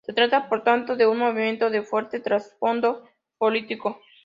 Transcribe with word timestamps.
Se 0.03 0.13
trata, 0.13 0.49
por 0.49 0.63
tanto, 0.63 0.95
de 0.95 1.05
un 1.05 1.19
movimiento 1.19 1.69
de 1.69 1.83
fuerte 1.83 2.19
trasfondo 2.19 3.07
político. 3.37 3.99